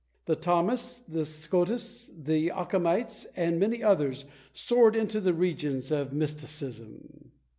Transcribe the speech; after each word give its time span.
The 0.25 0.35
Thomists, 0.35 1.05
and 1.05 1.15
the 1.15 1.25
Scotists, 1.25 2.09
the 2.17 2.47
Occamites, 2.49 3.27
and 3.35 3.59
many 3.59 3.83
others, 3.83 4.25
soared 4.51 4.95
into 4.95 5.21
the 5.21 5.31
regions 5.35 5.91
of 5.91 6.11
mysticism. 6.11 7.29